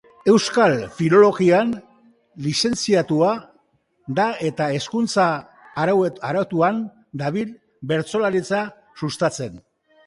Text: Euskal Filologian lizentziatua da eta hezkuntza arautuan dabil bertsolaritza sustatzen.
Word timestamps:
Euskal 0.31 0.71
Filologian 0.99 1.73
lizentziatua 2.47 3.29
da 4.21 4.27
eta 4.49 4.71
hezkuntza 4.79 5.27
arautuan 6.33 6.83
dabil 7.25 7.57
bertsolaritza 7.95 8.67
sustatzen. 9.05 9.67